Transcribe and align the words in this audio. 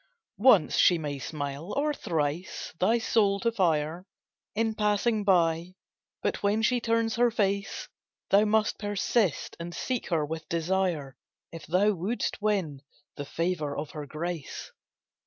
Once 0.39 0.77
she 0.77 0.97
may 0.97 1.19
smile, 1.19 1.73
or 1.77 1.93
thrice, 1.93 2.73
thy 2.79 2.97
soul 2.97 3.39
to 3.39 3.51
fire, 3.51 4.03
In 4.55 4.73
passing 4.73 5.23
by, 5.23 5.75
but 6.23 6.41
when 6.41 6.63
she 6.63 6.81
turns 6.81 7.17
her 7.17 7.29
face, 7.29 7.87
Thou 8.31 8.45
must 8.45 8.79
persist 8.79 9.55
and 9.59 9.75
seek 9.75 10.09
her 10.09 10.25
with 10.25 10.49
desire, 10.49 11.15
If 11.51 11.67
thou 11.67 11.91
wouldst 11.91 12.41
win 12.41 12.81
the 13.15 13.25
favour 13.25 13.77
of 13.77 13.91
her 13.91 14.07
grace. 14.07 14.71